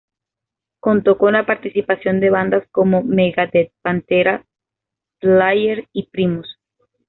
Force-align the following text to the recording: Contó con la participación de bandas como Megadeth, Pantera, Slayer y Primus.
Contó 0.79 1.19
con 1.19 1.33
la 1.33 1.45
participación 1.45 2.19
de 2.21 2.31
bandas 2.31 2.67
como 2.71 3.03
Megadeth, 3.03 3.71
Pantera, 3.83 4.47
Slayer 5.19 5.89
y 5.93 6.07
Primus. 6.09 6.57